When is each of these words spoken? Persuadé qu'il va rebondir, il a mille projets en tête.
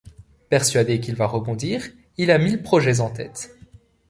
Persuadé 0.49 0.99
qu'il 0.99 1.13
va 1.13 1.27
rebondir, 1.27 1.87
il 2.17 2.31
a 2.31 2.39
mille 2.39 2.63
projets 2.63 3.01
en 3.01 3.11
tête. 3.11 3.55